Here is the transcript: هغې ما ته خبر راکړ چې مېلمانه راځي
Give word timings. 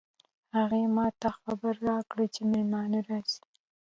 هغې 0.57 0.83
ما 0.95 1.07
ته 1.21 1.29
خبر 1.39 1.73
راکړ 1.87 2.17
چې 2.33 2.41
مېلمانه 2.51 2.99
راځي 3.07 3.39